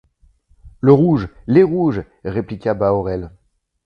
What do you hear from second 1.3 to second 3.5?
les rouges! répliqua Bahorel.